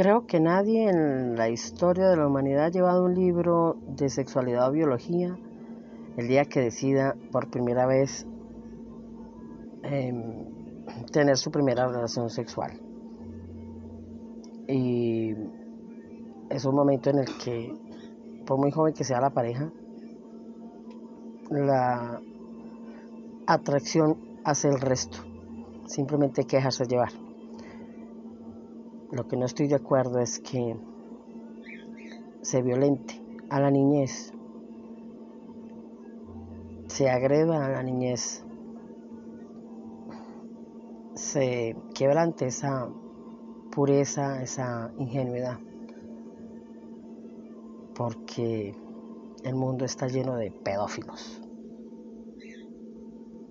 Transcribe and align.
Creo 0.00 0.26
que 0.26 0.40
nadie 0.40 0.88
en 0.88 1.36
la 1.36 1.50
historia 1.50 2.08
de 2.08 2.16
la 2.16 2.26
humanidad 2.26 2.64
ha 2.64 2.70
llevado 2.70 3.04
un 3.04 3.14
libro 3.14 3.76
de 3.86 4.08
sexualidad 4.08 4.70
o 4.70 4.72
biología 4.72 5.36
el 6.16 6.26
día 6.26 6.46
que 6.46 6.60
decida 6.60 7.14
por 7.30 7.50
primera 7.50 7.84
vez 7.84 8.26
em, 9.82 10.46
tener 11.12 11.36
su 11.36 11.50
primera 11.50 11.86
relación 11.86 12.30
sexual. 12.30 12.80
Y 14.68 15.34
es 16.48 16.64
un 16.64 16.74
momento 16.74 17.10
en 17.10 17.18
el 17.18 17.36
que, 17.36 17.70
por 18.46 18.58
muy 18.58 18.70
joven 18.70 18.94
que 18.94 19.04
sea 19.04 19.20
la 19.20 19.28
pareja, 19.28 19.70
la 21.50 22.22
atracción 23.46 24.16
hace 24.44 24.68
el 24.68 24.80
resto. 24.80 25.18
Simplemente 25.84 26.40
hay 26.40 26.46
que 26.46 26.58
llevar. 26.88 27.29
Lo 29.12 29.26
que 29.26 29.36
no 29.36 29.44
estoy 29.44 29.66
de 29.66 29.74
acuerdo 29.74 30.20
es 30.20 30.38
que 30.38 30.76
se 32.42 32.62
violente 32.62 33.20
a 33.48 33.60
la 33.60 33.70
niñez, 33.70 34.32
se 36.86 37.10
agreda 37.10 37.66
a 37.66 37.68
la 37.70 37.82
niñez, 37.82 38.44
se 41.14 41.76
quebrante 41.92 42.46
esa 42.46 42.88
pureza, 43.72 44.42
esa 44.42 44.92
ingenuidad, 44.96 45.58
porque 47.96 48.76
el 49.42 49.54
mundo 49.56 49.84
está 49.84 50.06
lleno 50.06 50.36
de 50.36 50.52
pedófilos. 50.52 51.42